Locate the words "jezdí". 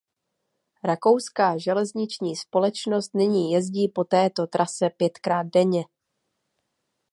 3.51-3.87